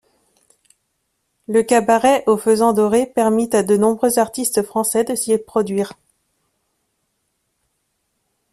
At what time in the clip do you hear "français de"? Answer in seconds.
4.63-5.13